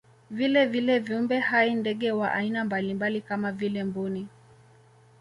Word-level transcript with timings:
Vilevile 0.31 0.99
viumbe 0.99 1.39
hai 1.39 1.75
ndege 1.75 2.11
wa 2.11 2.31
aina 2.33 2.65
mbalimbali 2.65 3.21
kama 3.21 3.51
vile 3.51 3.83
mbuni 3.83 4.27